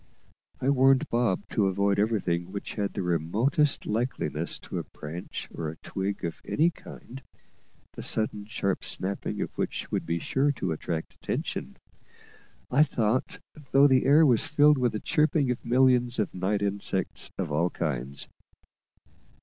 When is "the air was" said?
13.85-14.43